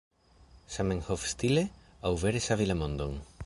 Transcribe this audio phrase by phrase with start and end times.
[0.75, 1.67] Zamenhof-stile?
[2.09, 3.19] aŭ vere savi la mondon?